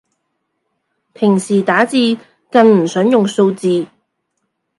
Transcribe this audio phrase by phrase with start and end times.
[1.13, 2.17] 平時打字
[2.49, 3.85] 更唔想用數字